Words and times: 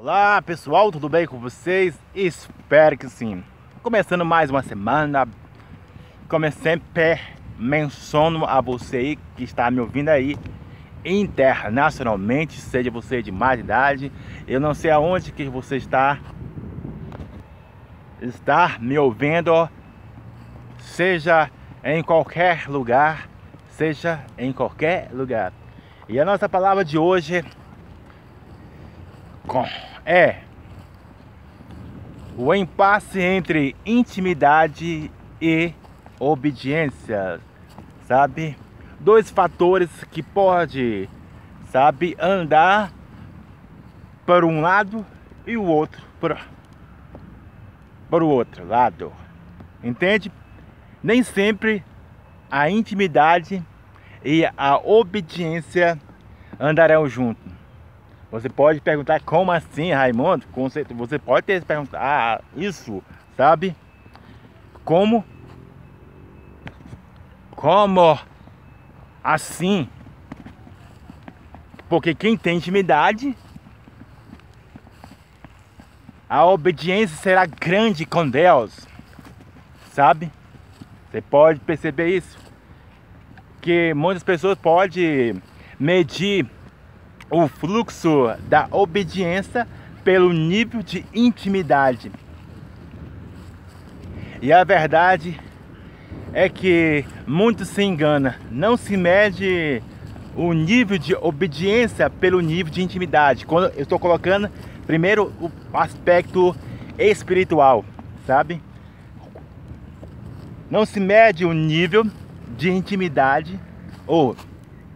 Olá 0.00 0.40
pessoal, 0.40 0.92
tudo 0.92 1.08
bem 1.08 1.26
com 1.26 1.40
vocês? 1.40 1.98
Espero 2.14 2.96
que 2.96 3.08
sim. 3.08 3.42
Começando 3.82 4.24
mais 4.24 4.48
uma 4.48 4.62
semana, 4.62 5.26
como 6.28 6.48
sempre 6.52 7.18
menciono 7.58 8.44
a 8.44 8.60
você 8.60 9.18
que 9.36 9.42
está 9.42 9.68
me 9.72 9.80
ouvindo 9.80 10.10
aí 10.10 10.36
internacionalmente, 11.04 12.60
seja 12.60 12.92
você 12.92 13.20
de 13.20 13.32
mais 13.32 13.58
idade, 13.58 14.12
eu 14.46 14.60
não 14.60 14.72
sei 14.72 14.92
aonde 14.92 15.32
que 15.32 15.46
você 15.48 15.78
está 15.78 16.16
está 18.22 18.76
me 18.78 18.96
ouvindo, 18.96 19.68
seja 20.78 21.50
em 21.82 22.04
qualquer 22.04 22.68
lugar, 22.68 23.28
seja 23.70 24.24
em 24.38 24.52
qualquer 24.52 25.10
lugar. 25.12 25.52
E 26.08 26.20
a 26.20 26.24
nossa 26.24 26.48
palavra 26.48 26.84
de 26.84 26.96
hoje 26.96 27.44
é 30.04 30.40
o 32.36 32.54
impasse 32.54 33.20
entre 33.20 33.74
intimidade 33.84 35.10
e 35.40 35.72
obediência, 36.20 37.40
sabe? 38.06 38.56
Dois 39.00 39.30
fatores 39.30 39.90
que 40.10 40.22
pode, 40.22 41.08
sabe, 41.70 42.16
andar 42.20 42.92
para 44.24 44.46
um 44.46 44.60
lado 44.60 45.04
e 45.46 45.56
o 45.56 45.64
outro 45.64 46.02
para, 46.20 46.38
para 48.10 48.24
o 48.24 48.28
outro 48.28 48.66
lado. 48.66 49.12
Entende? 49.82 50.30
Nem 51.02 51.22
sempre 51.22 51.82
a 52.50 52.68
intimidade 52.68 53.64
e 54.24 54.44
a 54.56 54.76
obediência 54.76 55.98
andarão 56.60 57.08
juntos. 57.08 57.47
Você 58.30 58.48
pode 58.48 58.80
perguntar 58.80 59.20
como 59.20 59.50
assim, 59.50 59.92
Raimundo? 59.92 60.44
Você 60.96 61.18
pode 61.18 61.46
ter 61.46 61.64
perguntado 61.64 62.04
ah, 62.04 62.40
isso, 62.54 63.02
sabe? 63.36 63.74
Como? 64.84 65.24
Como 67.52 68.18
assim? 69.24 69.88
Porque 71.88 72.14
quem 72.14 72.36
tem 72.36 72.58
intimidade, 72.58 73.34
a 76.28 76.44
obediência 76.44 77.16
será 77.16 77.46
grande 77.46 78.04
com 78.04 78.28
Deus, 78.28 78.86
sabe? 79.90 80.30
Você 81.10 81.22
pode 81.22 81.60
perceber 81.60 82.08
isso. 82.08 82.36
Que 83.62 83.94
muitas 83.94 84.22
pessoas 84.22 84.58
podem 84.58 85.42
medir 85.80 86.46
o 87.30 87.46
fluxo 87.48 88.28
da 88.48 88.68
obediência 88.70 89.66
pelo 90.02 90.32
nível 90.32 90.82
de 90.82 91.04
intimidade. 91.14 92.10
E 94.40 94.52
a 94.52 94.62
verdade 94.64 95.38
é 96.32 96.48
que 96.48 97.04
muito 97.26 97.64
se 97.64 97.82
engana, 97.82 98.36
não 98.50 98.76
se 98.76 98.96
mede 98.96 99.82
o 100.36 100.52
nível 100.52 100.96
de 100.96 101.14
obediência 101.14 102.08
pelo 102.08 102.40
nível 102.40 102.72
de 102.72 102.82
intimidade. 102.82 103.44
Quando 103.44 103.72
eu 103.74 103.82
estou 103.82 103.98
colocando 103.98 104.48
primeiro 104.86 105.32
o 105.40 105.50
aspecto 105.76 106.54
espiritual, 106.96 107.84
sabe? 108.26 108.62
Não 110.70 110.86
se 110.86 111.00
mede 111.00 111.44
o 111.44 111.52
nível 111.52 112.06
de 112.56 112.70
intimidade 112.70 113.58
ou 114.06 114.36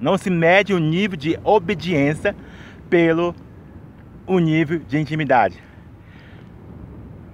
não 0.03 0.19
se 0.19 0.29
mede 0.29 0.75
o 0.75 0.81
nível 0.81 1.17
de 1.17 1.39
obediência 1.45 2.35
pelo 2.91 3.33
o 4.27 4.41
nível 4.41 4.81
de 4.81 4.99
intimidade. 4.99 5.63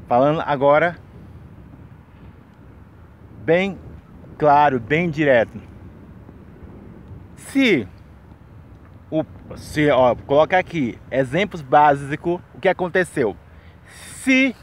Falando 0.06 0.42
agora 0.44 0.98
bem 3.42 3.78
claro, 4.36 4.78
bem 4.78 5.08
direto. 5.08 5.58
Se 7.36 7.88
o 9.10 9.24
se 9.56 9.90
ó, 9.90 10.14
colocar 10.14 10.58
aqui 10.58 10.98
exemplos 11.10 11.62
básicos, 11.62 12.38
o 12.54 12.60
que 12.60 12.68
aconteceu? 12.68 13.34
Se 13.86 14.54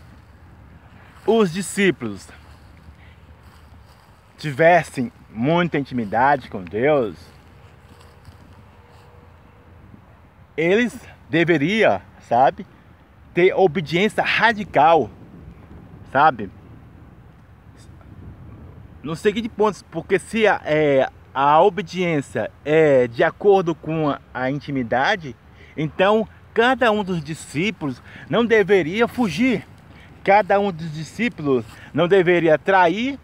os 1.25 1.51
discípulos 1.51 2.29
tivessem 4.37 5.11
muita 5.31 5.79
intimidade 5.79 6.51
com 6.51 6.63
Deus, 6.63 7.34
eles 10.57 10.97
deveriam, 11.29 12.01
sabe, 12.21 12.65
ter 13.33 13.53
obediência 13.53 14.23
radical, 14.23 15.09
sabe? 16.11 16.49
No 19.03 19.15
seguinte 19.15 19.49
pontos, 19.49 19.83
porque 19.83 20.17
se 20.17 20.47
a, 20.47 20.61
é, 20.65 21.09
a 21.33 21.61
obediência 21.61 22.49
é 22.63 23.07
de 23.07 23.23
acordo 23.23 23.75
com 23.75 24.09
a, 24.09 24.19
a 24.33 24.49
intimidade, 24.49 25.35
então 25.75 26.27
cada 26.53 26.91
um 26.91 27.03
dos 27.03 27.21
discípulos 27.21 28.01
não 28.29 28.45
deveria 28.45 29.07
fugir. 29.07 29.67
Cada 30.23 30.59
um 30.59 30.71
dos 30.71 30.91
discípulos 30.91 31.65
não 31.93 32.07
deveria 32.07 32.57
trair, 32.57 33.19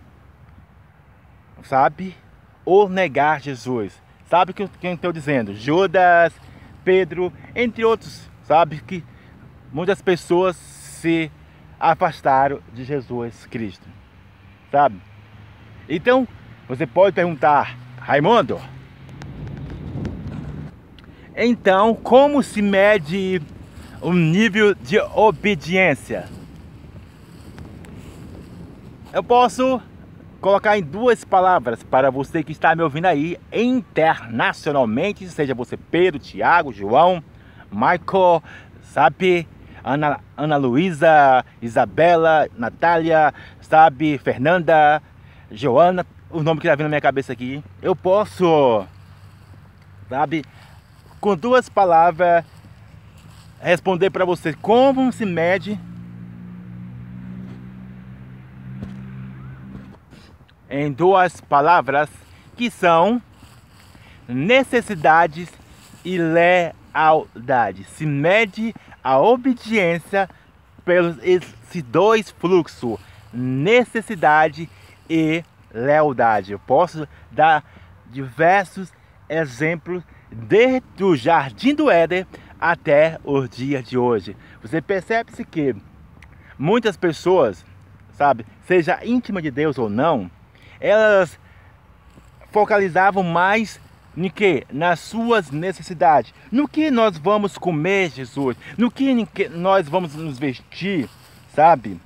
sabe? 1.64 2.16
Ou 2.64 2.88
negar 2.88 3.41
Jesus. 3.41 4.00
Sabe 4.30 4.52
o 4.52 4.53
que 4.53 4.64
eu 4.64 4.94
estou 4.94 5.12
dizendo? 5.12 5.56
Judas, 5.56 6.34
Pedro, 6.84 7.31
entre 7.56 7.84
outros, 7.86 8.30
sabe 8.44 8.81
que 8.81 9.03
muitas 9.72 10.02
pessoas 10.02 10.56
se 10.56 11.31
afastaram 11.80 12.59
de 12.74 12.84
Jesus 12.84 13.46
Cristo, 13.47 13.88
sabe? 14.72 15.02
Então, 15.90 16.28
você 16.68 16.86
pode 16.86 17.16
perguntar, 17.16 17.75
Raimundo, 17.97 18.59
então 21.36 21.96
como 21.96 22.44
se 22.44 22.62
mede 22.62 23.41
o 24.02 24.14
nível 24.14 24.75
de 24.75 25.00
obediência? 25.00 26.28
Eu 29.14 29.24
posso 29.24 29.81
colocar 30.41 30.75
em 30.75 30.81
duas 30.81 31.24
palavras 31.24 31.84
para 31.84 32.09
você 32.09 32.44
que 32.44 32.52
está 32.52 32.75
me 32.75 32.81
ouvindo 32.81 33.06
aí 33.06 33.38
internacionalmente, 33.53 35.29
seja 35.29 35.53
você 35.53 35.78
Pedro, 35.78 36.19
Tiago, 36.19 36.74
João, 36.74 37.24
Michael, 37.72 38.44
sabe, 38.81 39.47
Ana, 39.84 40.19
Ana 40.35 40.57
Luísa, 40.57 41.46
Isabela, 41.62 42.50
Natália, 42.57 43.31
sabe, 43.62 44.18
Fernanda, 44.18 45.02
Joana, 45.52 46.06
o 46.31 46.41
nome 46.41 46.59
que 46.59 46.68
está 46.68 46.75
vindo 46.75 46.85
na 46.85 46.90
minha 46.90 47.02
cabeça 47.02 47.31
aqui. 47.31 47.63
Eu 47.79 47.96
posso, 47.96 48.84
sabe, 50.09 50.44
com 51.19 51.38
duas 51.38 51.69
palavras 51.69 52.44
responder 53.59 54.09
para 54.09 54.25
você 54.25 54.53
como 54.53 55.12
se 55.12 55.23
mede 55.23 55.79
em 60.72 60.90
duas 60.90 61.42
palavras 61.42 62.09
que 62.56 62.72
são 62.72 63.22
necessidades 64.26 65.50
e 66.06 66.18
lealdade. 66.18 67.84
Se 67.84 68.06
mede 68.06 68.74
a 69.04 69.20
obediência 69.20 70.30
pelos 70.86 71.18
esses 71.22 71.84
dois 71.84 72.32
fluxos, 72.32 72.98
necessidade 73.34 74.70
e 75.09 75.44
lealdade. 75.74 76.54
Eu 76.54 76.59
posso 76.59 77.06
dar 77.30 77.64
diversos 78.09 78.94
exemplos 79.28 80.03
desde 80.32 81.03
o 81.03 81.16
jardim 81.18 81.76
do 81.76 81.92
Éden 81.92 82.26
até 82.59 83.20
os 83.26 83.50
dias 83.50 83.84
de 83.84 83.98
hoje. 83.98 84.38
Você 84.62 84.82
percebe-se 84.82 85.44
que 85.44 85.76
muitas 86.58 86.96
pessoas, 86.96 87.66
sabe, 88.14 88.46
seja 88.66 89.06
íntima 89.06 89.41
de 89.41 89.52
Deus 89.52 89.78
ou 89.78 89.90
não, 89.90 90.32
elas 90.81 91.39
focalizavam 92.51 93.23
mais 93.23 93.79
no 94.16 94.29
que? 94.29 94.66
Nas 94.72 94.99
suas 94.99 95.51
necessidades. 95.51 96.33
No 96.51 96.67
que 96.67 96.91
nós 96.91 97.17
vamos 97.17 97.57
comer, 97.57 98.09
Jesus? 98.09 98.57
No 98.78 98.91
que 98.91 99.13
nós 99.49 99.87
vamos 99.87 100.16
nos 100.16 100.37
vestir, 100.37 101.07
sabe? 101.55 101.99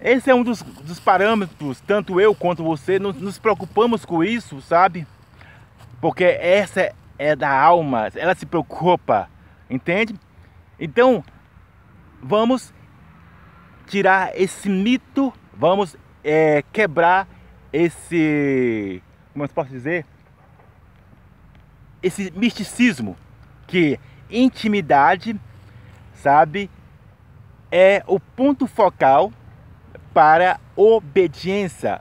Esse 0.00 0.30
é 0.30 0.34
um 0.34 0.42
dos, 0.42 0.62
dos 0.62 0.98
parâmetros, 0.98 1.80
tanto 1.80 2.20
eu 2.20 2.34
quanto 2.34 2.64
você, 2.64 2.98
nos, 2.98 3.14
nos, 3.16 3.38
preocupamos 3.38 4.04
com 4.04 4.24
isso, 4.24 4.60
sabe? 4.60 5.06
Porque 6.00 6.24
essa 6.24 6.92
é 7.16 7.36
da 7.36 7.56
alma, 7.56 8.08
ela 8.16 8.34
se 8.34 8.44
preocupa, 8.44 9.28
entende? 9.70 10.16
Então, 10.80 11.22
vamos 12.20 12.74
tirar 13.86 14.32
esse 14.34 14.68
mito, 14.68 15.32
vamos 15.54 15.96
é, 16.24 16.64
quebrar 16.72 17.28
esse, 17.72 19.02
como 19.32 19.44
eu 19.44 19.48
posso 19.48 19.70
dizer, 19.70 20.04
esse 22.02 22.32
misticismo 22.36 23.16
que 23.66 23.98
intimidade, 24.28 25.38
sabe, 26.14 26.70
é 27.70 28.02
o 28.06 28.20
ponto 28.20 28.66
focal 28.66 29.32
para 30.12 30.60
obediência. 30.76 32.00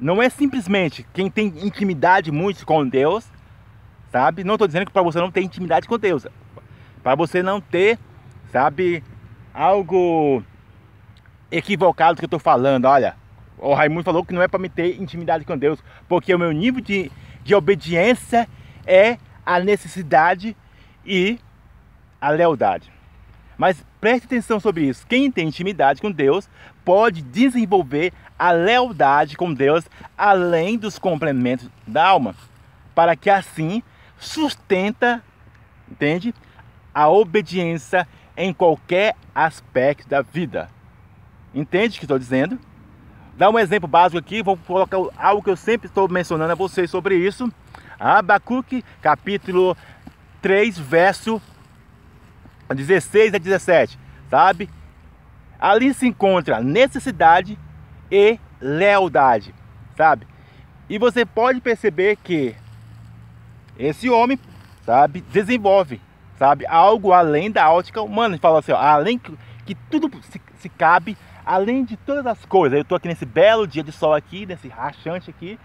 Não 0.00 0.22
é 0.22 0.28
simplesmente 0.28 1.06
quem 1.12 1.30
tem 1.30 1.46
intimidade 1.46 2.32
muito 2.32 2.66
com 2.66 2.86
Deus, 2.86 3.30
sabe? 4.10 4.44
Não 4.44 4.54
estou 4.54 4.66
dizendo 4.66 4.86
que 4.86 4.92
para 4.92 5.02
você 5.02 5.18
não 5.18 5.30
ter 5.30 5.42
intimidade 5.42 5.86
com 5.86 5.98
Deus, 5.98 6.26
para 7.02 7.14
você 7.14 7.42
não 7.42 7.60
ter, 7.60 7.98
sabe, 8.50 9.02
algo 9.54 10.42
equivocado 11.50 12.18
que 12.18 12.24
eu 12.24 12.28
estou 12.28 12.40
falando. 12.40 12.86
Olha, 12.86 13.16
o 13.58 13.74
Raimundo 13.74 14.04
falou 14.04 14.24
que 14.24 14.34
não 14.34 14.42
é 14.42 14.48
para 14.48 14.58
me 14.58 14.68
ter 14.68 15.00
intimidade 15.00 15.44
com 15.44 15.56
Deus, 15.56 15.82
porque 16.08 16.34
o 16.34 16.38
meu 16.38 16.52
nível 16.52 16.80
de, 16.80 17.10
de 17.42 17.54
obediência 17.54 18.48
é 18.86 19.18
a 19.44 19.58
necessidade 19.60 20.56
e 21.04 21.38
a 22.20 22.30
lealdade. 22.30 22.92
Mas 23.56 23.84
preste 24.00 24.26
atenção 24.26 24.60
sobre 24.60 24.84
isso. 24.84 25.06
Quem 25.06 25.30
tem 25.30 25.48
intimidade 25.48 26.00
com 26.00 26.10
Deus 26.10 26.48
pode 26.84 27.22
desenvolver 27.22 28.12
a 28.38 28.52
lealdade 28.52 29.36
com 29.36 29.52
Deus 29.52 29.84
além 30.16 30.76
dos 30.76 30.98
complementos 30.98 31.68
da 31.86 32.06
alma, 32.06 32.34
para 32.94 33.16
que 33.16 33.30
assim 33.30 33.82
sustenta, 34.18 35.22
entende? 35.90 36.34
A 36.94 37.08
obediência 37.08 38.06
em 38.36 38.52
qualquer 38.52 39.14
aspecto 39.34 40.08
da 40.08 40.20
vida. 40.20 40.68
Entende 41.54 41.96
o 41.96 41.98
que 41.98 42.04
estou 42.04 42.18
dizendo? 42.18 42.58
Dá 43.36 43.50
um 43.50 43.58
exemplo 43.58 43.86
básico 43.86 44.18
aqui, 44.18 44.42
vou 44.42 44.56
colocar 44.56 44.96
algo 45.18 45.42
que 45.42 45.50
eu 45.50 45.56
sempre 45.56 45.88
estou 45.88 46.08
mencionando 46.08 46.52
a 46.52 46.56
vocês 46.56 46.90
sobre 46.90 47.16
isso. 47.16 47.52
Abacuque, 48.00 48.82
capítulo 49.02 49.76
3, 50.40 50.78
verso 50.78 51.40
16 52.74 53.34
a 53.34 53.38
17, 53.38 53.98
sabe? 54.30 54.70
Ali 55.60 55.92
se 55.92 56.06
encontra 56.06 56.62
necessidade 56.62 57.58
e 58.10 58.38
lealdade, 58.58 59.54
sabe? 59.96 60.26
E 60.88 60.98
você 60.98 61.26
pode 61.26 61.60
perceber 61.60 62.16
que 62.16 62.54
esse 63.78 64.08
homem, 64.08 64.38
sabe, 64.84 65.20
desenvolve, 65.20 66.00
sabe, 66.38 66.66
algo 66.66 67.12
além 67.12 67.50
da 67.50 67.70
ótica 67.70 68.00
humana. 68.00 68.34
Ele 68.34 68.40
fala 68.40 68.60
assim, 68.60 68.72
ó, 68.72 68.78
além 68.78 69.18
que, 69.18 69.36
que 69.66 69.74
tudo 69.74 70.10
se, 70.22 70.40
se 70.58 70.68
cabe, 70.70 71.18
além 71.46 71.84
de 71.84 71.96
todas 71.96 72.26
as 72.26 72.44
coisas. 72.44 72.76
Eu 72.76 72.82
estou 72.82 72.96
aqui 72.96 73.06
nesse 73.06 73.24
belo 73.24 73.66
dia 73.66 73.84
de 73.84 73.92
sol 73.92 74.12
aqui, 74.12 74.44
nesse 74.44 74.66
rachante 74.66 75.30
aqui, 75.30 75.58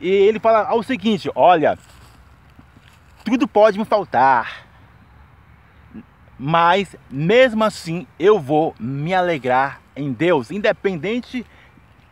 e 0.00 0.08
ele 0.08 0.40
fala 0.40 0.74
o 0.74 0.82
seguinte: 0.82 1.30
olha, 1.34 1.78
tudo 3.22 3.46
pode 3.46 3.78
me 3.78 3.84
faltar, 3.84 4.66
mas 6.38 6.96
mesmo 7.10 7.62
assim 7.62 8.06
eu 8.18 8.40
vou 8.40 8.74
me 8.80 9.12
alegrar 9.12 9.80
em 9.94 10.10
Deus, 10.10 10.50
independente 10.50 11.44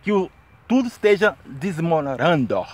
que 0.03 0.13
o, 0.13 0.31
tudo 0.69 0.87
esteja 0.87 1.37
desmoronando, 1.47 2.65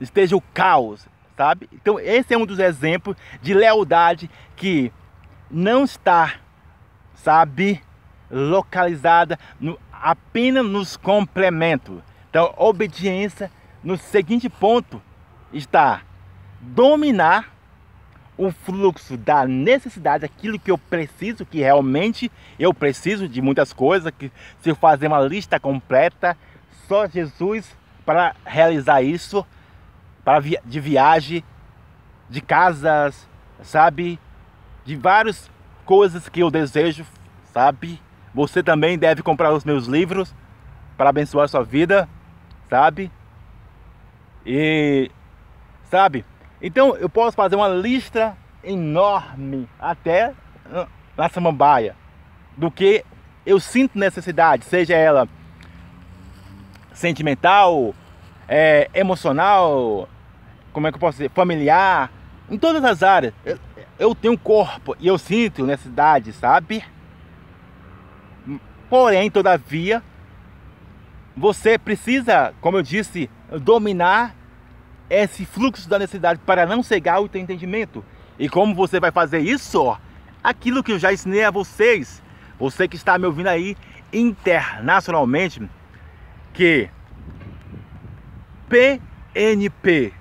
esteja 0.00 0.36
o 0.36 0.40
caos, 0.40 1.06
sabe? 1.36 1.68
Então 1.72 1.98
esse 1.98 2.32
é 2.32 2.38
um 2.38 2.46
dos 2.46 2.60
exemplos 2.60 3.16
de 3.42 3.52
lealdade 3.52 4.30
que 4.54 4.92
não 5.50 5.84
está, 5.84 6.34
sabe, 7.14 7.82
localizada 8.30 9.38
no, 9.60 9.78
apenas 9.92 10.64
nos 10.64 10.96
complementos. 10.96 12.00
Então 12.30 12.52
obediência 12.56 13.50
no 13.82 13.96
seguinte 13.96 14.48
ponto 14.48 15.00
está 15.52 16.02
dominar 16.60 17.56
o 18.36 18.50
fluxo 18.50 19.16
da 19.16 19.46
necessidade, 19.46 20.24
aquilo 20.24 20.58
que 20.58 20.70
eu 20.70 20.76
preciso, 20.76 21.46
que 21.46 21.58
realmente 21.58 22.30
eu 22.58 22.74
preciso 22.74 23.26
de 23.28 23.40
muitas 23.40 23.72
coisas, 23.72 24.12
que 24.18 24.30
se 24.60 24.68
eu 24.68 24.76
fazer 24.76 25.06
uma 25.06 25.20
lista 25.20 25.58
completa, 25.58 26.36
só 26.86 27.06
Jesus 27.06 27.74
para 28.04 28.36
realizar 28.44 29.02
isso, 29.02 29.44
para 30.24 30.38
via 30.38 30.60
de 30.64 30.80
viagem, 30.80 31.42
de 32.28 32.40
casas, 32.40 33.28
sabe? 33.62 34.18
De 34.84 34.96
várias 34.96 35.50
coisas 35.84 36.28
que 36.28 36.40
eu 36.40 36.50
desejo, 36.50 37.06
sabe? 37.52 38.00
Você 38.36 38.62
também 38.62 38.98
deve 38.98 39.22
comprar 39.22 39.50
os 39.54 39.64
meus 39.64 39.86
livros 39.86 40.34
para 40.94 41.08
abençoar 41.08 41.48
sua 41.48 41.64
vida, 41.64 42.06
sabe? 42.68 43.10
E 44.44 45.10
sabe? 45.84 46.22
Então 46.60 46.94
eu 46.98 47.08
posso 47.08 47.34
fazer 47.34 47.56
uma 47.56 47.66
lista 47.66 48.36
enorme 48.62 49.66
até 49.80 50.34
na 51.16 51.30
samambaia 51.30 51.96
do 52.54 52.70
que 52.70 53.02
eu 53.46 53.58
sinto 53.58 53.98
necessidade, 53.98 54.66
seja 54.66 54.94
ela 54.94 55.26
sentimental, 56.92 57.94
é, 58.46 58.90
emocional, 58.92 60.10
como 60.74 60.86
é 60.86 60.90
que 60.90 60.96
eu 60.96 61.00
posso 61.00 61.16
dizer, 61.16 61.30
familiar, 61.30 62.12
em 62.50 62.58
todas 62.58 62.84
as 62.84 63.02
áreas. 63.02 63.32
Eu, 63.46 63.58
eu 63.98 64.14
tenho 64.14 64.34
um 64.34 64.36
corpo 64.36 64.94
e 65.00 65.06
eu 65.06 65.16
sinto 65.16 65.64
necessidade, 65.64 66.34
sabe? 66.34 66.84
Porém, 68.88 69.30
todavia, 69.30 70.02
você 71.36 71.78
precisa, 71.78 72.54
como 72.60 72.78
eu 72.78 72.82
disse, 72.82 73.28
dominar 73.60 74.34
esse 75.10 75.44
fluxo 75.44 75.88
da 75.88 75.98
necessidade 75.98 76.40
para 76.44 76.66
não 76.66 76.82
cegar 76.82 77.22
o 77.22 77.28
teu 77.28 77.40
entendimento. 77.40 78.04
E 78.38 78.48
como 78.48 78.74
você 78.74 78.98
vai 79.00 79.10
fazer 79.10 79.40
isso? 79.40 79.96
Aquilo 80.42 80.82
que 80.82 80.92
eu 80.92 80.98
já 80.98 81.12
ensinei 81.12 81.44
a 81.44 81.50
vocês, 81.50 82.22
você 82.58 82.86
que 82.86 82.96
está 82.96 83.18
me 83.18 83.26
ouvindo 83.26 83.48
aí 83.48 83.76
internacionalmente, 84.12 85.68
que 86.52 86.88
PNP, 88.68 90.12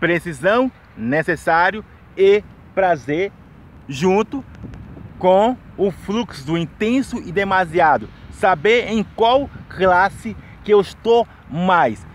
precisão, 0.00 0.70
necessário 0.96 1.84
e 2.16 2.42
prazer, 2.74 3.32
junto 3.88 4.44
com 5.18 5.56
o 5.76 5.90
fluxo 5.90 6.46
do 6.46 6.56
intenso 6.56 7.18
e 7.24 7.32
demasiado. 7.32 8.08
Saber 8.30 8.88
em 8.88 9.02
qual 9.02 9.50
classe 9.68 10.36
que 10.62 10.72
eu 10.72 10.80
estou 10.80 11.26
mais. 11.50 12.06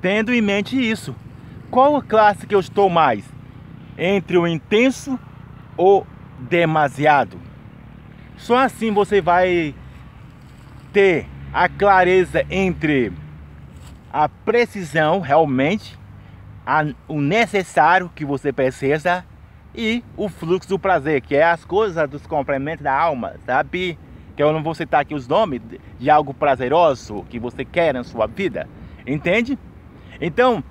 Tendo 0.00 0.32
em 0.32 0.40
mente 0.40 0.76
isso, 0.78 1.14
qual 1.70 2.00
classe 2.02 2.46
que 2.46 2.54
eu 2.54 2.60
estou 2.60 2.88
mais? 2.88 3.24
Entre 3.98 4.36
o 4.36 4.46
intenso 4.46 5.18
ou 5.76 6.06
demasiado? 6.38 7.38
Só 8.36 8.58
assim 8.58 8.92
você 8.92 9.20
vai 9.20 9.74
ter 10.92 11.26
a 11.52 11.68
clareza 11.68 12.44
entre 12.50 13.12
a 14.12 14.28
precisão 14.28 15.20
realmente, 15.20 15.98
a, 16.66 16.84
o 17.06 17.20
necessário 17.20 18.10
que 18.12 18.24
você 18.24 18.52
precisa 18.52 19.24
e 19.74 20.02
o 20.16 20.28
fluxo 20.28 20.68
do 20.68 20.78
prazer, 20.78 21.20
que 21.20 21.36
é 21.36 21.44
as 21.44 21.64
coisas 21.64 22.10
dos 22.10 22.26
complementos 22.26 22.82
da 22.82 22.92
alma, 22.92 23.34
sabe? 23.46 23.96
Que 24.34 24.42
eu 24.42 24.52
não 24.52 24.62
vou 24.62 24.74
citar 24.74 25.02
aqui 25.02 25.14
os 25.14 25.28
nomes 25.28 25.62
de 25.98 26.10
algo 26.10 26.34
prazeroso 26.34 27.24
que 27.30 27.38
você 27.38 27.64
quer 27.64 27.94
na 27.94 28.02
sua 28.02 28.26
vida, 28.26 28.68
entende? 29.06 29.56
Então, 30.20 30.64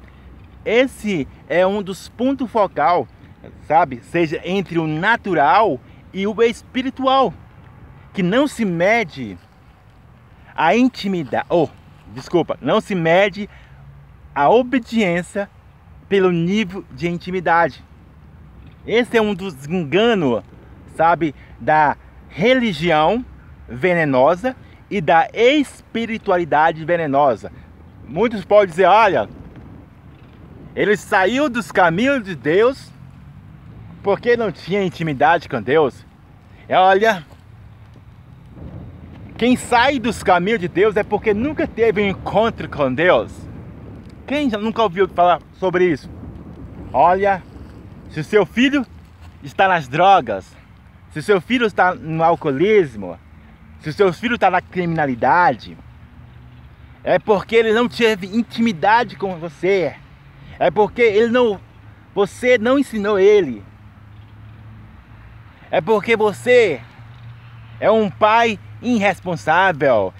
esse 0.65 1.27
é 1.47 1.65
um 1.65 1.81
dos 1.81 2.09
pontos 2.09 2.51
focal, 2.51 3.07
sabe? 3.67 4.01
Seja 4.03 4.41
entre 4.43 4.77
o 4.77 4.87
natural 4.87 5.79
e 6.13 6.27
o 6.27 6.41
espiritual, 6.41 7.33
que 8.13 8.23
não 8.23 8.47
se 8.47 8.65
mede 8.65 9.37
a 10.55 10.75
intimidade, 10.75 11.45
oh, 11.49 11.69
desculpa, 12.13 12.57
não 12.61 12.81
se 12.81 12.95
mede 12.95 13.49
a 14.33 14.49
obediência 14.49 15.49
pelo 16.07 16.31
nível 16.31 16.83
de 16.91 17.07
intimidade. 17.07 17.83
Esse 18.85 19.17
é 19.17 19.21
um 19.21 19.33
dos 19.33 19.67
enganos, 19.67 20.43
sabe, 20.95 21.33
da 21.59 21.97
religião 22.29 23.25
venenosa 23.67 24.55
e 24.89 25.01
da 25.01 25.27
espiritualidade 25.33 26.85
venenosa. 26.85 27.51
Muitos 28.07 28.45
podem 28.45 28.67
dizer, 28.67 28.85
olha, 28.85 29.27
ele 30.75 30.95
saiu 30.95 31.49
dos 31.49 31.71
caminhos 31.71 32.23
de 32.23 32.35
Deus 32.35 32.91
porque 34.03 34.37
não 34.37 34.51
tinha 34.51 34.83
intimidade 34.83 35.49
com 35.49 35.59
Deus. 35.59 36.05
E 36.69 36.73
olha, 36.73 37.25
quem 39.37 39.55
sai 39.55 39.97
dos 39.99 40.21
caminhos 40.21 40.59
de 40.59 40.67
Deus 40.67 40.95
é 40.95 41.03
porque 41.03 41.33
nunca 41.33 41.65
teve 41.67 42.01
um 42.01 42.09
encontro 42.09 42.69
com 42.69 42.93
Deus. 42.93 43.31
Quem 44.27 44.49
nunca 44.49 44.81
ouviu 44.81 45.07
falar 45.07 45.39
sobre 45.59 45.85
isso? 45.91 46.09
Olha, 46.91 47.43
se 48.09 48.19
o 48.19 48.23
seu 48.23 48.45
filho 48.45 48.85
está 49.43 49.67
nas 49.67 49.87
drogas, 49.87 50.55
se 51.11 51.19
o 51.19 51.23
seu 51.23 51.39
filho 51.39 51.67
está 51.67 51.93
no 51.93 52.23
alcoolismo, 52.23 53.19
se 53.81 53.89
o 53.89 53.93
seu 53.93 54.11
filho 54.11 54.35
está 54.35 54.49
na 54.49 54.61
criminalidade, 54.61 55.77
é 57.03 57.19
porque 57.19 57.55
ele 57.55 57.71
não 57.71 57.87
teve 57.87 58.25
intimidade 58.35 59.15
com 59.15 59.37
você. 59.37 59.95
É 60.57 60.71
porque 60.71 61.03
ele 61.03 61.27
não, 61.27 61.59
você 62.15 62.57
não 62.57 62.79
ensinou 62.79 63.19
ele 63.19 63.61
É 65.69 65.81
porque 65.81 66.15
você 66.15 66.81
é 67.79 67.91
um 67.91 68.09
pai 68.09 68.57
irresponsável. 68.81 70.13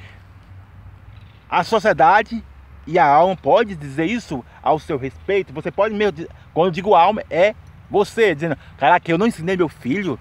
A 1.50 1.64
sociedade 1.64 2.44
e 2.88 3.00
a 3.00 3.06
alma 3.06 3.36
pode 3.36 3.76
dizer 3.76 4.06
isso 4.06 4.44
ao 4.62 4.80
seu 4.80 4.98
respeito. 4.98 5.54
Você 5.54 5.72
pode 5.72 5.94
mesmo, 5.94 6.28
quando 6.54 6.68
eu 6.68 6.72
digo 6.72 6.96
alma, 6.96 7.24
é 7.30 7.56
você 7.90 8.34
dizendo, 8.34 8.58
caraca, 8.78 9.10
eu 9.10 9.18
não 9.18 9.28
ensinei 9.28 9.58
meu 9.58 9.70
filho. 9.70 10.20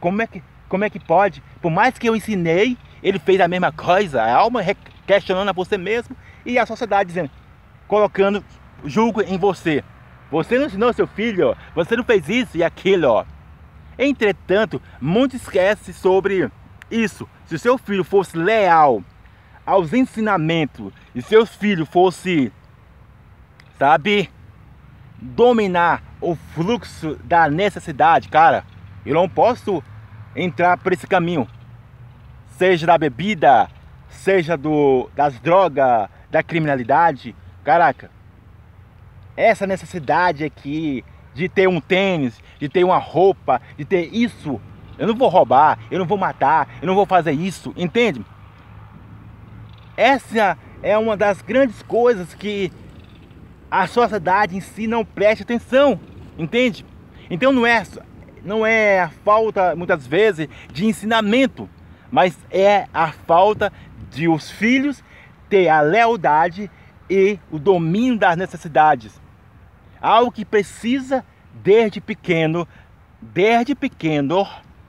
Como 0.00 0.22
é 0.22 0.26
que, 0.26 0.42
como 0.68 0.84
é 0.84 0.90
que 0.90 1.00
pode? 1.00 1.42
Por 1.60 1.70
mais 1.70 1.98
que 1.98 2.08
eu 2.08 2.16
ensinei, 2.16 2.76
ele 3.02 3.18
fez 3.18 3.40
a 3.40 3.48
mesma 3.48 3.72
coisa. 3.72 4.22
A 4.22 4.34
alma 4.34 4.62
questionando 5.06 5.48
a 5.48 5.52
você 5.52 5.76
mesmo 5.76 6.16
e 6.44 6.58
a 6.58 6.66
sociedade 6.66 7.08
dizendo, 7.08 7.30
colocando 7.86 8.44
julgo 8.84 9.20
em 9.22 9.38
você. 9.38 9.82
Você 10.30 10.58
não 10.58 10.66
ensinou 10.66 10.92
seu 10.92 11.06
filho, 11.06 11.56
você 11.74 11.96
não 11.96 12.04
fez 12.04 12.28
isso 12.28 12.56
e 12.56 12.64
aquilo. 12.64 13.26
Entretanto, 13.98 14.80
muito 15.00 15.36
esquece 15.36 15.92
sobre 15.92 16.50
isso. 16.90 17.28
Se 17.46 17.54
o 17.54 17.58
seu 17.58 17.78
filho 17.78 18.02
fosse 18.02 18.36
leal 18.36 19.02
aos 19.64 19.92
ensinamentos 19.92 20.92
e 21.14 21.22
seu 21.22 21.46
filho 21.46 21.86
fosse, 21.86 22.52
sabe, 23.78 24.30
dominar 25.20 26.02
o 26.20 26.34
fluxo 26.34 27.16
da 27.24 27.48
necessidade, 27.48 28.28
cara, 28.28 28.64
eu 29.04 29.14
não 29.14 29.28
posso 29.28 29.82
entrar 30.34 30.76
por 30.78 30.92
esse 30.92 31.06
caminho. 31.06 31.46
Seja 32.58 32.86
da 32.86 32.98
bebida, 32.98 33.68
seja 34.08 34.56
do, 34.56 35.10
das 35.14 35.38
drogas, 35.40 36.08
da 36.30 36.42
criminalidade. 36.42 37.34
Caraca, 37.62 38.10
essa 39.36 39.66
necessidade 39.66 40.44
aqui 40.44 41.04
de 41.34 41.48
ter 41.48 41.68
um 41.68 41.80
tênis, 41.80 42.40
de 42.58 42.68
ter 42.68 42.84
uma 42.84 42.98
roupa, 42.98 43.60
de 43.76 43.84
ter 43.84 44.14
isso. 44.14 44.60
Eu 44.96 45.08
não 45.08 45.16
vou 45.16 45.28
roubar, 45.28 45.78
eu 45.90 45.98
não 45.98 46.06
vou 46.06 46.16
matar, 46.16 46.68
eu 46.80 46.86
não 46.86 46.94
vou 46.94 47.04
fazer 47.04 47.32
isso, 47.32 47.72
entende? 47.76 48.24
Essa 49.96 50.58
é 50.82 50.96
uma 50.98 51.16
das 51.16 51.40
grandes 51.40 51.82
coisas 51.82 52.34
que 52.34 52.72
a 53.70 53.86
sociedade 53.86 54.56
em 54.56 54.60
si 54.60 54.86
não 54.86 55.04
presta 55.04 55.42
atenção, 55.42 55.98
entende? 56.38 56.84
Então 57.30 57.52
não 57.52 57.66
é 57.66 57.82
não 58.44 58.66
é 58.66 59.00
a 59.00 59.08
falta 59.08 59.74
muitas 59.74 60.06
vezes 60.06 60.48
de 60.72 60.84
ensinamento, 60.84 61.68
mas 62.10 62.36
é 62.50 62.86
a 62.92 63.10
falta 63.10 63.72
de 64.10 64.28
os 64.28 64.50
filhos 64.50 65.02
ter 65.48 65.68
a 65.68 65.80
lealdade 65.80 66.70
e 67.08 67.38
o 67.50 67.58
domínio 67.58 68.18
das 68.18 68.36
necessidades. 68.36 69.20
Algo 70.00 70.30
que 70.30 70.44
precisa 70.44 71.24
desde 71.54 72.00
pequeno, 72.00 72.68
desde 73.20 73.74
pequeno, 73.74 74.46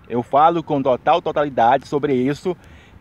eu 0.09 0.21
falo 0.21 0.61
com 0.61 0.81
total 0.81 1.21
totalidade 1.21 1.87
sobre 1.87 2.13
isso, 2.13 2.55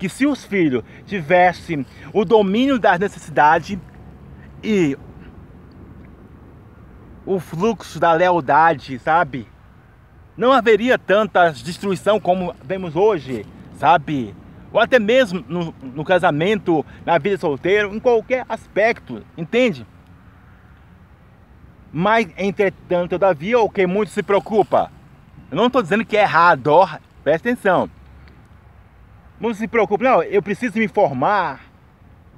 que 0.05 0.09
se 0.11 0.27
os 0.27 0.45
filhos 0.45 0.85
tivessem 1.07 1.87
o 2.13 2.27
domínio 2.27 2.79
das 2.79 2.99
necessidades 2.99 3.79
e 4.63 4.99
o 7.25 7.41
fluxo 7.41 7.99
da 7.99 8.13
lealdade, 8.13 8.99
sabe? 8.99 9.49
Não 10.37 10.53
haveria 10.53 10.99
tanta 10.99 11.51
destruição 11.53 12.21
como 12.21 12.55
vemos 12.63 12.95
hoje, 12.95 13.47
sabe? 13.79 14.37
Ou 14.71 14.79
até 14.79 14.99
mesmo 14.99 15.43
no, 15.49 15.75
no 15.83 16.05
casamento, 16.05 16.85
na 17.07 17.17
vida 17.17 17.39
solteiro, 17.39 17.95
em 17.95 17.99
qualquer 17.99 18.45
aspecto, 18.47 19.23
entende? 19.39 19.87
Mas, 21.91 22.29
entretanto, 22.37 23.09
todavia, 23.09 23.59
o 23.59 23.71
que 23.71 23.87
muito 23.87 24.11
se 24.11 24.23
preocupa. 24.23 24.93
Eu 25.51 25.57
não 25.57 25.69
estou 25.69 25.81
dizendo 25.81 26.05
que 26.05 26.15
é 26.15 26.25
errado, 26.25 26.73
presta 27.23 27.49
atenção. 27.49 27.89
Muito 29.39 29.57
se 29.57 29.67
preocupa, 29.67 30.05
não, 30.05 30.23
eu 30.23 30.43
preciso 30.43 30.79
me 30.79 30.89
formar. 30.89 31.61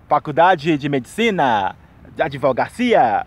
Faculdade 0.09 0.79
de 0.79 0.89
medicina, 0.89 1.75
de 2.15 2.23
advocacia, 2.23 3.27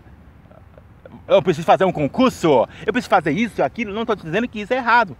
eu 1.28 1.42
preciso 1.42 1.66
fazer 1.66 1.84
um 1.84 1.92
concurso, 1.92 2.66
eu 2.86 2.92
preciso 2.92 3.10
fazer 3.10 3.32
isso, 3.32 3.62
aquilo. 3.62 3.92
Não 3.92 4.02
estou 4.02 4.16
dizendo 4.16 4.48
que 4.48 4.60
isso 4.60 4.72
é 4.72 4.76
errado, 4.76 5.16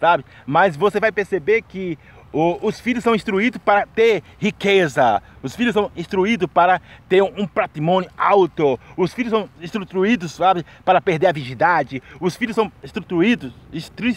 sabe? 0.00 0.24
Mas 0.46 0.74
você 0.74 0.98
vai 0.98 1.12
perceber 1.12 1.62
que 1.62 1.98
o, 2.32 2.58
os 2.66 2.80
filhos 2.80 3.04
são 3.04 3.14
instruídos 3.14 3.60
para 3.62 3.86
ter 3.86 4.22
riqueza, 4.38 5.22
os 5.42 5.54
filhos 5.54 5.74
são 5.74 5.92
instruídos 5.94 6.48
para 6.52 6.80
ter 7.08 7.22
um, 7.22 7.46
patrimônio 7.46 8.10
alto, 8.16 8.80
os 8.96 9.12
filhos 9.12 9.30
são 9.30 9.48
instruídos, 9.60 10.32
sabe, 10.32 10.64
para 10.84 11.00
perder 11.00 11.26
a 11.26 11.32
virgindade, 11.32 12.02
os 12.18 12.34
filhos 12.34 12.56
são 12.56 12.72
instruídos, 12.82 13.52
instru... 13.72 14.14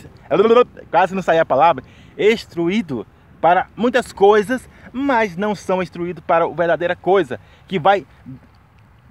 quase 0.89 1.13
não 1.13 1.21
saía 1.21 1.41
a 1.41 1.45
palavra, 1.45 1.83
instruído 2.17 3.05
para 3.45 3.67
muitas 3.77 4.11
coisas, 4.11 4.67
mas 4.91 5.37
não 5.37 5.53
são 5.53 5.83
instruídos 5.83 6.23
para 6.25 6.45
a 6.45 6.47
verdadeira 6.47 6.95
coisa, 6.95 7.39
que 7.67 7.77
vai 7.77 8.03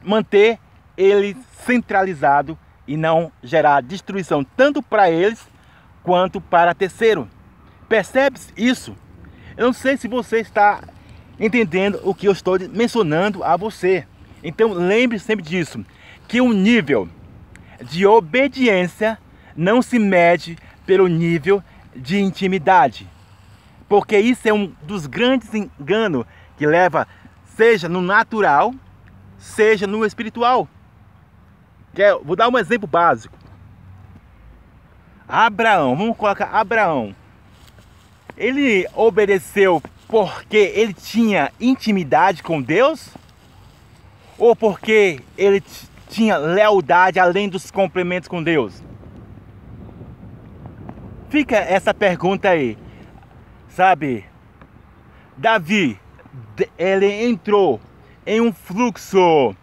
manter 0.02 0.58
ele 0.96 1.36
centralizado 1.64 2.58
e 2.84 2.96
não 2.96 3.30
gerar 3.44 3.80
destruição 3.80 4.42
tanto 4.42 4.82
para 4.82 5.08
eles 5.08 5.48
quanto 6.02 6.40
para 6.40 6.74
terceiro. 6.74 7.28
Percebe 7.88 8.40
isso? 8.56 8.96
Eu 9.56 9.66
não 9.66 9.72
sei 9.72 9.96
se 9.96 10.08
você 10.08 10.40
está 10.40 10.80
entendendo 11.38 12.00
o 12.02 12.12
que 12.12 12.26
eu 12.26 12.32
estou 12.32 12.58
mencionando 12.70 13.44
a 13.44 13.56
você. 13.56 14.04
Então 14.42 14.72
lembre 14.72 15.20
sempre 15.20 15.44
disso, 15.44 15.86
que 16.26 16.40
o 16.40 16.52
nível 16.52 17.08
de 17.80 18.04
obediência 18.04 19.16
não 19.54 19.80
se 19.80 19.96
mede 19.96 20.58
pelo 20.84 21.06
nível 21.06 21.62
de 21.94 22.18
intimidade. 22.18 23.13
Porque 23.88 24.18
isso 24.18 24.48
é 24.48 24.52
um 24.52 24.72
dos 24.82 25.06
grandes 25.06 25.52
enganos 25.54 26.24
que 26.56 26.66
leva, 26.66 27.06
seja 27.44 27.88
no 27.88 28.00
natural, 28.00 28.74
seja 29.38 29.86
no 29.86 30.04
espiritual. 30.04 30.68
Vou 32.24 32.34
dar 32.34 32.48
um 32.48 32.58
exemplo 32.58 32.88
básico. 32.88 33.36
Abraão, 35.28 35.96
vamos 35.96 36.16
colocar 36.16 36.46
Abraão 36.46 37.14
ele 38.36 38.86
obedeceu 38.94 39.82
porque 40.08 40.56
ele 40.56 40.92
tinha 40.92 41.50
intimidade 41.60 42.42
com 42.42 42.60
Deus? 42.60 43.10
Ou 44.38 44.54
porque 44.54 45.20
ele 45.38 45.62
tinha 46.08 46.36
lealdade 46.36 47.18
além 47.18 47.48
dos 47.48 47.70
complementos 47.70 48.28
com 48.28 48.42
Deus? 48.42 48.82
Fica 51.28 51.56
essa 51.56 51.94
pergunta 51.94 52.48
aí. 52.48 52.76
Sabe? 53.74 54.24
Davi, 55.36 55.98
ele 56.78 57.06
entrou 57.24 57.80
em 58.24 58.40
um 58.40 58.52
fluxo, 58.52 59.54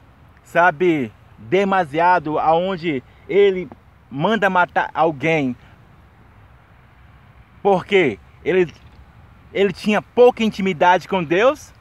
sabe, 0.44 1.12
demasiado 1.38 2.38
aonde 2.38 3.02
ele 3.30 3.70
manda 4.10 4.50
matar 4.50 4.92
alguém. 4.94 5.56
Por 7.64 7.86
quê? 7.86 8.20
ele, 8.44 8.74
ele 9.54 9.72
tinha 9.72 10.02
pouca 10.02 10.44
intimidade 10.44 11.08
com 11.08 11.24
Deus 11.24 11.74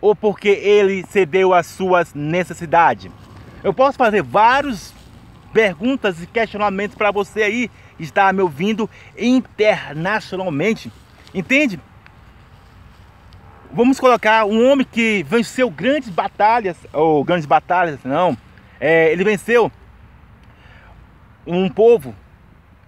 ou 0.00 0.14
porque 0.14 0.48
ele 0.48 1.04
cedeu 1.08 1.52
às 1.52 1.66
suas 1.66 2.14
necessidades? 2.14 3.10
Eu 3.64 3.74
posso 3.74 3.98
fazer 3.98 4.22
várias 4.22 4.94
perguntas 5.52 6.22
e 6.22 6.26
questionamentos 6.28 6.96
para 6.96 7.10
você 7.10 7.42
aí 7.42 7.70
que 7.96 8.04
está 8.04 8.32
me 8.32 8.40
ouvindo 8.40 8.88
internacionalmente. 9.18 10.92
Entende? 11.34 11.80
Vamos 13.72 14.00
colocar 14.00 14.44
um 14.44 14.70
homem 14.70 14.86
que 14.90 15.22
venceu 15.24 15.70
grandes 15.70 16.08
batalhas, 16.08 16.76
ou 16.92 17.22
grandes 17.22 17.46
batalhas, 17.46 18.00
não. 18.04 18.36
É, 18.80 19.12
ele 19.12 19.24
venceu 19.24 19.70
um 21.46 21.68
povo 21.68 22.14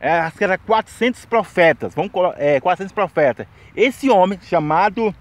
é, 0.01 0.19
acho 0.21 0.39
que 0.39 0.45
era 0.45 0.57
400 0.57 1.27
profetas, 1.27 1.95
vamos 1.95 2.11
é, 2.39 2.59
400 2.59 2.91
profetas. 2.91 3.47
Esse 3.77 4.09
homem 4.09 4.39
chamado 4.41 5.15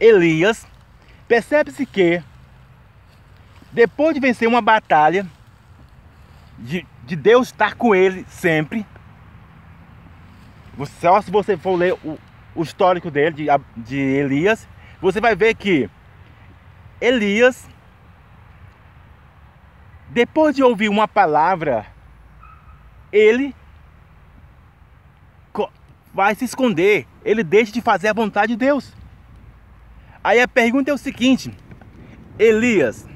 Elias, 0.00 0.66
percebe-se 1.28 1.84
que 1.84 2.22
depois 3.70 4.14
de 4.14 4.20
vencer 4.20 4.48
uma 4.48 4.62
batalha, 4.62 5.26
de, 6.58 6.86
de 7.04 7.14
Deus 7.14 7.48
estar 7.48 7.74
com 7.74 7.94
ele 7.94 8.24
sempre, 8.28 8.86
só 10.98 11.20
se 11.20 11.30
você 11.30 11.54
for 11.56 11.76
ler 11.76 11.92
o, 12.02 12.18
o 12.54 12.62
histórico 12.62 13.10
dele, 13.10 13.36
de, 13.36 13.46
de 13.76 13.98
Elias, 13.98 14.68
você 15.00 15.20
vai 15.20 15.34
ver 15.34 15.54
que 15.54 15.88
Elias, 17.00 17.68
depois 20.10 20.54
de 20.54 20.62
ouvir 20.62 20.88
uma 20.88 21.08
palavra, 21.08 21.86
ele 23.10 23.54
vai 26.14 26.34
se 26.34 26.44
esconder, 26.44 27.06
ele 27.24 27.42
deixa 27.42 27.72
de 27.72 27.80
fazer 27.80 28.08
a 28.08 28.12
vontade 28.12 28.52
de 28.52 28.56
Deus. 28.56 28.92
Aí 30.22 30.40
a 30.40 30.46
pergunta 30.46 30.90
é 30.90 30.94
o 30.94 30.98
seguinte: 30.98 31.52
Elias, 32.38 33.08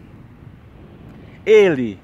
ele 1.45 2.01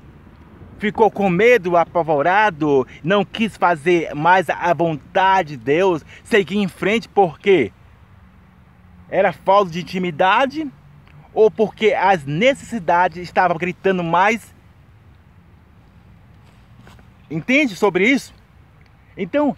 ficou 0.82 1.12
com 1.12 1.30
medo, 1.30 1.76
apavorado, 1.76 2.84
não 3.04 3.24
quis 3.24 3.56
fazer 3.56 4.12
mais 4.16 4.50
a 4.50 4.74
vontade 4.74 5.50
de 5.50 5.56
Deus, 5.58 6.04
seguir 6.24 6.58
em 6.58 6.66
frente 6.66 7.08
porque 7.08 7.70
era 9.08 9.32
falta 9.32 9.70
de 9.70 9.80
intimidade 9.80 10.68
ou 11.32 11.52
porque 11.52 11.92
as 11.92 12.24
necessidades 12.24 13.22
estavam 13.22 13.56
gritando 13.56 14.02
mais? 14.02 14.52
Entende 17.30 17.76
sobre 17.76 18.08
isso? 18.08 18.34
Então, 19.16 19.56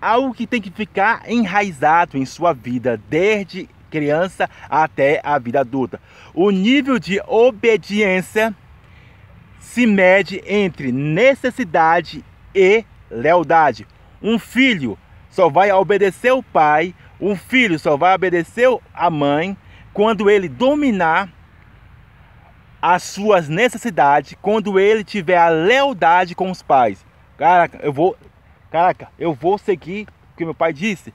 algo 0.00 0.32
que 0.32 0.46
tem 0.46 0.62
que 0.62 0.70
ficar 0.70 1.28
enraizado 1.28 2.16
em 2.16 2.24
sua 2.24 2.52
vida 2.52 3.02
desde 3.10 3.68
criança 3.90 4.48
até 4.70 5.20
a 5.24 5.40
vida 5.40 5.58
adulta. 5.58 6.00
O 6.32 6.52
nível 6.52 7.00
de 7.00 7.20
obediência 7.26 8.54
se 9.62 9.86
mede 9.86 10.42
entre 10.44 10.90
necessidade 10.90 12.22
e 12.54 12.84
lealdade. 13.10 13.86
Um 14.20 14.38
filho 14.38 14.98
só 15.30 15.48
vai 15.48 15.70
obedecer 15.72 16.32
o 16.32 16.42
pai, 16.42 16.94
um 17.20 17.34
filho 17.36 17.78
só 17.78 17.96
vai 17.96 18.14
obedecer 18.14 18.68
a 18.92 19.08
mãe 19.08 19.56
quando 19.94 20.28
ele 20.28 20.48
dominar 20.48 21.30
as 22.82 23.04
suas 23.04 23.48
necessidades, 23.48 24.36
quando 24.42 24.78
ele 24.78 25.04
tiver 25.04 25.38
a 25.38 25.48
lealdade 25.48 26.34
com 26.34 26.50
os 26.50 26.60
pais. 26.60 27.06
Caraca, 27.38 27.78
eu 27.82 27.92
vou, 27.92 28.16
caraca, 28.70 29.08
eu 29.18 29.32
vou 29.32 29.56
seguir 29.56 30.08
o 30.32 30.36
que 30.36 30.44
meu 30.44 30.54
pai 30.54 30.72
disse. 30.72 31.14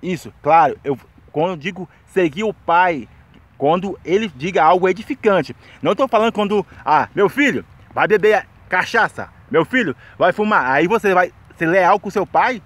Isso, 0.00 0.32
claro, 0.40 0.78
eu 0.82 0.98
quando 1.32 1.50
eu 1.50 1.56
digo 1.56 1.88
seguir 2.06 2.44
o 2.44 2.54
pai, 2.54 3.08
quando 3.58 3.98
ele 4.04 4.30
diga 4.34 4.64
algo 4.64 4.88
edificante. 4.88 5.54
Não 5.82 5.92
estou 5.92 6.08
falando 6.08 6.32
quando, 6.32 6.66
ah, 6.84 7.08
meu 7.14 7.28
filho, 7.28 7.64
vai 7.92 8.06
beber 8.06 8.46
cachaça, 8.68 9.28
meu 9.50 9.64
filho, 9.64 9.96
vai 10.18 10.32
fumar. 10.32 10.70
Aí 10.70 10.86
você 10.86 11.12
vai 11.12 11.32
ser 11.56 11.66
leal 11.66 11.98
com 11.98 12.10
seu 12.10 12.26
pai. 12.26 12.62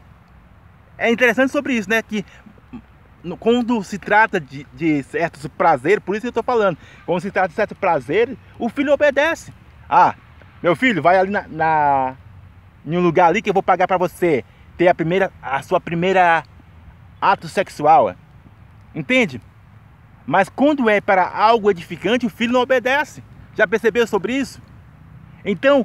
É 0.98 1.10
interessante 1.10 1.50
sobre 1.50 1.74
isso, 1.74 1.88
né? 1.88 2.02
Que 2.02 2.24
quando 3.40 3.82
se 3.82 3.98
trata 3.98 4.38
de, 4.38 4.66
de 4.74 5.02
certos 5.04 5.46
prazeres, 5.46 6.04
por 6.04 6.14
isso 6.14 6.22
que 6.22 6.26
eu 6.26 6.30
estou 6.30 6.42
falando, 6.42 6.76
quando 7.06 7.20
se 7.20 7.30
trata 7.30 7.48
de 7.48 7.54
certos 7.54 7.78
prazeres, 7.78 8.36
o 8.58 8.68
filho 8.68 8.92
obedece. 8.92 9.52
Ah, 9.88 10.14
meu 10.62 10.76
filho, 10.76 11.02
vai 11.02 11.16
ali 11.16 11.30
na, 11.30 11.46
na 11.48 12.16
em 12.84 12.96
um 12.96 13.00
lugar 13.00 13.28
ali 13.28 13.40
que 13.40 13.48
eu 13.48 13.54
vou 13.54 13.62
pagar 13.62 13.86
para 13.86 13.96
você 13.96 14.44
ter 14.76 14.88
a 14.88 14.94
primeira, 14.94 15.32
a 15.42 15.62
sua 15.62 15.80
primeira 15.80 16.44
ato 17.20 17.48
sexual. 17.48 18.14
Entende? 18.94 19.40
Mas 20.26 20.48
quando 20.48 20.88
é 20.88 21.00
para 21.00 21.26
algo 21.26 21.70
edificante, 21.70 22.26
o 22.26 22.30
filho 22.30 22.52
não 22.52 22.60
obedece. 22.60 23.22
Já 23.54 23.66
percebeu 23.66 24.06
sobre 24.06 24.34
isso? 24.34 24.60
Então, 25.44 25.84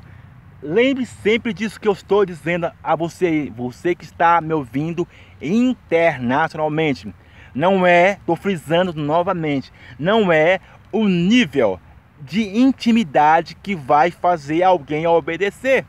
lembre 0.64 1.06
sempre 1.06 1.54
disso 1.54 1.80
que 1.80 1.88
eu 1.88 1.92
estou 1.94 2.26
dizendo 2.26 2.72
a 2.82 2.96
você, 2.96 3.52
você 3.56 3.94
que 3.94 4.06
está 4.06 4.40
me 4.40 4.54
ouvindo 4.54 5.08
internacionalmente. 5.42 7.14
Não 7.54 7.86
é, 7.86 8.14
estou 8.14 8.36
frisando 8.36 8.94
novamente, 8.94 9.74
não 9.98 10.32
é 10.32 10.60
o 10.92 11.08
nível 11.08 11.80
de 12.22 12.58
intimidade 12.58 13.56
que 13.56 13.76
vai 13.76 14.12
fazer 14.12 14.64
alguém 14.64 15.06
obedecer. 15.08 15.86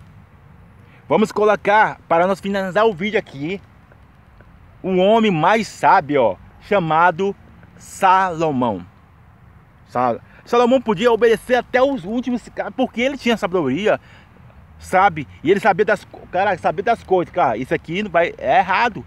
Vamos 1.09 1.31
colocar, 1.31 2.00
para 2.09 2.27
nós 2.27 2.41
finalizar 2.41 2.87
o 2.87 2.95
vídeo 2.95 3.19
aqui, 3.19 3.61
o 4.83 4.97
homem 4.97 5.31
mais 5.31 5.69
sábio, 5.69 6.39
chamado 6.61 7.37
Salomão. 7.77 8.85
Salomão 9.87 10.29
podia 10.83 11.12
obedecer 11.12 11.57
até 11.57 11.83
os 11.83 12.04
últimos, 12.04 12.42
porque 12.76 13.00
ele 13.00 13.16
tinha 13.16 13.37
sabedoria, 13.37 14.00
sabe? 14.78 15.26
E 15.42 15.50
ele 15.50 15.61
sabia 15.61 15.85
das, 15.85 16.07
cara, 16.30 16.57
sabia 16.59 16.83
das 16.83 17.02
coisas, 17.02 17.33
cara. 17.33 17.57
Isso 17.57 17.75
aqui 17.75 18.02
não 18.02 18.11
vai, 18.11 18.35
é 18.38 18.59
errado. 18.59 19.04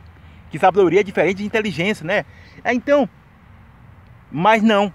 Que 0.50 0.60
sabedoria 0.60 1.00
é 1.00 1.04
diferente 1.04 1.38
de 1.38 1.46
inteligência, 1.46 2.06
né? 2.06 2.26
É, 2.64 2.74
então, 2.74 3.10
mas 4.32 4.62
não. 4.62 4.94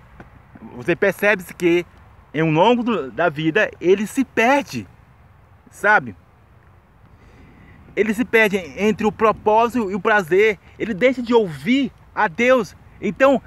Você 0.76 0.94
percebe 0.96 1.42
que 1.54 1.84
em 2.32 2.42
um 2.42 2.52
longo 2.52 2.82
do, 2.82 3.11
da 3.11 3.28
vida 3.28 3.70
ele 3.80 4.06
se 4.06 4.24
perde, 4.24 4.87
sabe? 5.70 6.14
Ele 7.96 8.14
se 8.14 8.24
perde 8.24 8.56
entre 8.76 9.04
o 9.06 9.11
propósito 9.11 9.90
e 9.90 9.94
o 9.94 10.00
prazer. 10.00 10.58
Ele 10.78 10.94
deixa 10.94 11.20
de 11.20 11.34
ouvir 11.34 11.90
a 12.14 12.28
Deus. 12.28 12.76
Então, 13.00 13.42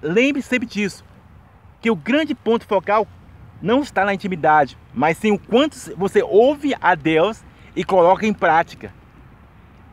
lembre 0.00 0.40
sempre 0.42 0.68
disso. 0.68 1.04
Que 1.80 1.90
o 1.90 1.96
grande 1.96 2.34
ponto 2.34 2.66
focal 2.66 3.06
não 3.62 3.82
está 3.82 4.04
na 4.04 4.14
intimidade, 4.14 4.76
mas 4.92 5.18
sim 5.18 5.32
o 5.32 5.38
quanto 5.38 5.76
você 5.96 6.22
ouve 6.22 6.74
a 6.80 6.94
Deus 6.94 7.44
e 7.74 7.84
coloca 7.84 8.26
em 8.26 8.32
prática. 8.32 8.92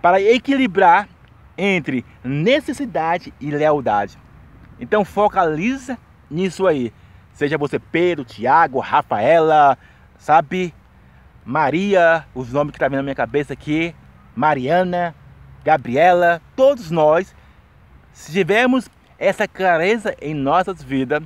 Para 0.01 0.21
equilibrar 0.21 1.07
entre 1.57 2.05
necessidade 2.23 3.33
e 3.39 3.49
lealdade. 3.49 4.17
Então 4.79 5.03
focaliza 5.03 5.97
nisso 6.29 6.67
aí. 6.67 6.93
Seja 7.33 7.57
você 7.57 7.79
Pedro, 7.79 8.23
Tiago, 8.23 8.79
Rafaela, 8.79 9.77
sabe? 10.17 10.73
Maria, 11.43 12.25
os 12.35 12.51
nomes 12.51 12.73
que 12.73 12.79
tá 12.79 12.87
vindo 12.87 12.97
na 12.97 13.03
minha 13.03 13.15
cabeça 13.15 13.53
aqui, 13.53 13.95
Mariana, 14.35 15.15
Gabriela, 15.63 16.41
todos 16.55 16.91
nós, 16.91 17.33
se 18.11 18.31
tivermos 18.31 18.89
essa 19.17 19.47
clareza 19.47 20.15
em 20.21 20.33
nossas 20.33 20.83
vidas, 20.83 21.23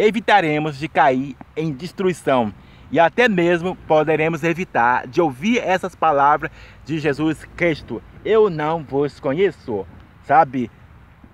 evitaremos 0.00 0.78
de 0.78 0.88
cair 0.88 1.36
em 1.54 1.72
destruição 1.72 2.52
e 2.90 2.98
até 2.98 3.28
mesmo 3.28 3.76
poderemos 3.86 4.42
evitar 4.42 5.06
de 5.06 5.20
ouvir 5.20 5.58
essas 5.58 5.94
palavras 5.94 6.50
de 6.84 6.98
Jesus 6.98 7.44
Cristo. 7.54 8.02
Eu 8.24 8.48
não 8.48 8.82
vos 8.82 9.20
conheço, 9.20 9.86
sabe? 10.24 10.70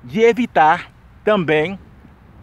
De 0.03 0.21
evitar 0.21 0.91
também 1.25 1.79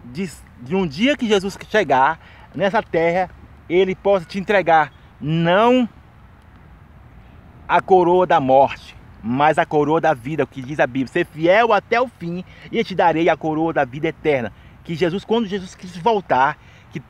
de, 0.06 0.30
de 0.62 0.76
um 0.76 0.88
dia 0.88 1.18
que 1.18 1.28
Jesus 1.28 1.58
chegar 1.70 2.20
nessa 2.56 2.82
terra, 2.82 3.30
ele 3.70 3.94
possa 3.94 4.26
te 4.26 4.40
entregar 4.40 4.94
não 5.20 5.88
a 7.68 7.82
coroa 7.82 8.26
da 8.26 8.40
morte, 8.40 8.96
mas 9.22 9.58
a 9.58 9.66
coroa 9.66 10.00
da 10.00 10.14
vida, 10.14 10.44
o 10.44 10.48
que 10.48 10.62
diz 10.62 10.80
a 10.80 10.88
Bíblia. 10.88 11.08
Ser 11.08 11.26
fiel 11.26 11.74
até 11.74 12.00
o 12.00 12.08
fim 12.08 12.44
e 12.72 12.84
te 12.84 12.96
darei 12.96 13.30
a 13.30 13.38
coroa 13.38 13.74
da 13.74 13.86
vida 13.86 14.08
eterna. 14.08 14.52
Que 14.84 14.96
Jesus, 14.96 15.24
quando 15.24 15.48
Jesus 15.48 15.76
quis 15.76 15.96
voltar, 15.98 16.58
que 16.92 17.02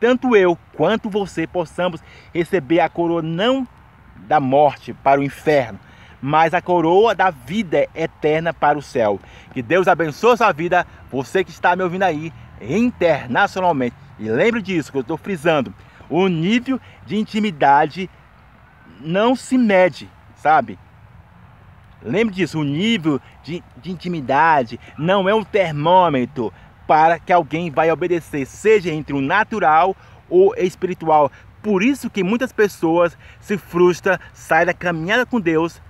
tanto 0.00 0.34
eu 0.34 0.58
quanto 0.74 1.10
você 1.10 1.46
possamos 1.46 2.02
receber 2.32 2.80
a 2.80 2.88
coroa 2.88 3.22
não 3.22 3.66
da 4.16 4.40
morte 4.40 4.92
para 4.92 5.20
o 5.20 5.24
inferno, 5.24 5.78
mas 6.20 6.54
a 6.54 6.62
coroa 6.62 7.14
da 7.14 7.30
vida 7.30 7.86
eterna 7.94 8.54
para 8.54 8.78
o 8.78 8.82
céu. 8.82 9.20
Que 9.52 9.62
Deus 9.62 9.86
abençoe 9.86 10.32
a 10.32 10.36
sua 10.36 10.52
vida, 10.52 10.86
você 11.10 11.44
que 11.44 11.50
está 11.50 11.76
me 11.76 11.82
ouvindo 11.82 12.04
aí 12.04 12.32
internacionalmente. 12.60 13.96
E 14.18 14.28
lembre 14.28 14.62
disso 14.62 14.90
que 14.90 14.98
eu 14.98 15.02
estou 15.02 15.16
frisando: 15.16 15.74
o 16.08 16.28
nível 16.28 16.80
de 17.04 17.16
intimidade 17.16 18.08
não 19.00 19.36
se 19.36 19.58
mede, 19.58 20.08
sabe? 20.36 20.78
Lembre 22.02 22.34
disso, 22.34 22.60
o 22.60 22.64
nível 22.64 23.18
de, 23.42 23.64
de 23.78 23.90
intimidade 23.90 24.78
não 24.98 25.26
é 25.28 25.34
um 25.34 25.42
termômetro 25.42 26.52
para 26.86 27.18
que 27.18 27.32
alguém 27.32 27.70
vai 27.70 27.90
obedecer, 27.90 28.46
seja 28.46 28.90
entre 28.90 29.14
o 29.14 29.20
natural 29.20 29.96
ou 30.28 30.54
espiritual. 30.56 31.30
Por 31.62 31.82
isso 31.82 32.10
que 32.10 32.22
muitas 32.22 32.52
pessoas 32.52 33.16
se 33.40 33.56
frustram, 33.56 34.18
saem 34.32 34.66
da 34.66 34.74
caminhada 34.74 35.24
com 35.24 35.40
Deus. 35.40 35.80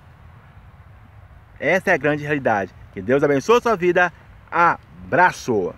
Essa 1.59 1.91
é 1.91 1.95
a 1.95 1.99
grande 1.99 2.23
realidade. 2.23 2.73
Que 2.93 3.03
Deus 3.03 3.23
abençoe 3.23 3.59
a 3.59 3.61
sua 3.61 3.77
vida. 3.77 4.13
Abraço! 4.51 5.75